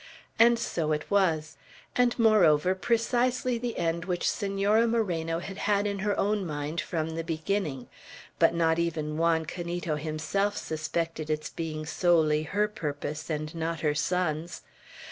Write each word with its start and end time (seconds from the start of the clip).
And 0.39 0.57
so 0.57 0.93
it 0.93 1.11
was; 1.11 1.57
and, 1.95 2.17
moreover, 2.17 2.73
precisely 2.73 3.59
the 3.59 3.77
end 3.77 4.05
which 4.05 4.27
Senora 4.27 4.87
Moreno 4.87 5.37
had 5.37 5.57
had 5.69 5.85
in 5.85 5.99
her 5.99 6.19
own 6.19 6.43
mind 6.43 6.81
from 6.81 7.11
the 7.11 7.23
beginning; 7.23 7.87
but 8.39 8.55
not 8.55 8.79
even 8.79 9.15
Juan 9.19 9.45
Canito 9.45 9.97
himself 9.97 10.57
suspected 10.57 11.29
its 11.29 11.51
being 11.51 11.85
solely 11.85 12.41
her 12.41 12.67
purpose, 12.67 13.29
and 13.29 13.53
not 13.53 13.81
her 13.81 13.93
son's. 13.93 14.63